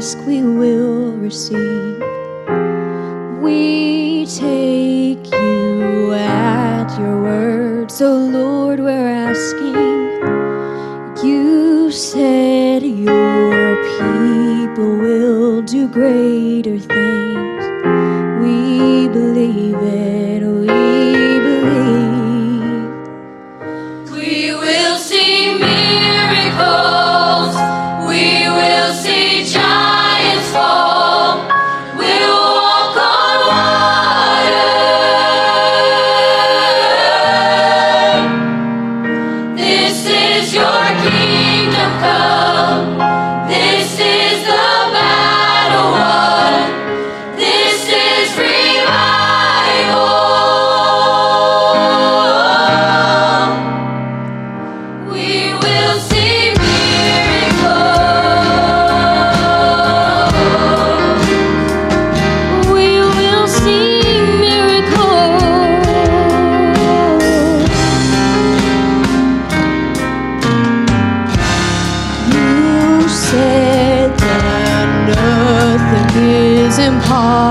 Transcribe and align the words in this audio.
ask, 0.00 0.16
we 0.26 0.40
will 0.40 1.12
receive. 1.16 2.02
We 3.42 4.24
take 4.24 5.30
you 5.30 6.14
at 6.14 6.98
your 6.98 7.20
word. 7.20 7.90
So, 7.90 8.16
Lord, 8.16 8.80
we're 8.80 9.10
asking. 9.30 9.74
You 11.22 11.90
said 11.90 12.82
your 12.82 13.76
people 13.98 14.96
will 14.96 15.60
do 15.60 15.86
greater 15.86 16.78
things. 16.78 17.64
We 18.40 19.06
believe 19.08 19.76
it. 19.82 20.19
kingdom 41.50 41.98
come. 41.98 43.09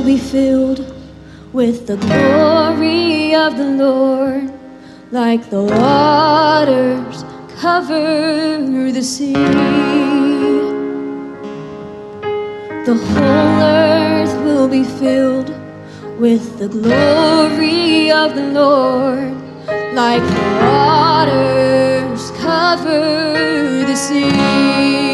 Will 0.00 0.06
be 0.06 0.16
filled 0.16 0.94
with 1.52 1.86
the 1.86 1.98
glory 1.98 3.34
of 3.34 3.58
the 3.58 3.66
Lord, 3.84 4.50
like 5.10 5.50
the 5.50 5.62
waters 5.62 7.22
cover 7.60 8.90
the 8.92 9.02
sea. 9.02 9.34
The 12.88 12.96
whole 13.12 13.60
earth 13.60 14.34
will 14.42 14.68
be 14.68 14.84
filled 14.84 15.50
with 16.18 16.58
the 16.58 16.68
glory 16.68 18.10
of 18.10 18.34
the 18.34 18.46
Lord, 18.54 19.34
like 19.92 20.22
the 20.22 20.46
waters 20.62 22.30
cover 22.40 23.84
the 23.84 23.94
sea. 23.94 25.09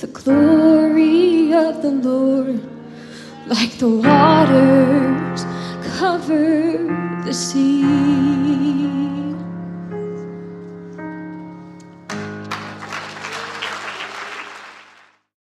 The 0.00 0.06
glory 0.08 1.54
of 1.54 1.80
the 1.80 1.90
Lord, 1.90 2.60
like 3.46 3.78
the 3.78 3.88
waters 3.88 5.44
cover 5.98 7.22
the 7.24 7.32
sea. 7.32 9.15